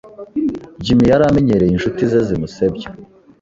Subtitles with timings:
[0.83, 2.87] Jimmy yari amenyereye inshuti ze zimusebya.